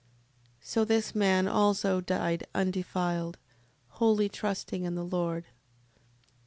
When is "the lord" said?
4.95-5.45